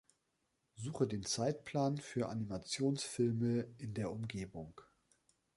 Suche 0.77 1.05
den 1.05 1.21
Zeitplan 1.21 1.99
für 1.99 2.29
Animationsfilme 2.29 3.67
in 3.77 3.93
der 3.93 4.09
Umgebung 4.09 4.81